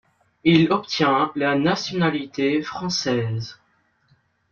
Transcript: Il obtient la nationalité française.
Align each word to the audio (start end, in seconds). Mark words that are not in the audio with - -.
Il 0.43 0.71
obtient 0.71 1.31
la 1.35 1.53
nationalité 1.55 2.63
française. 2.63 3.59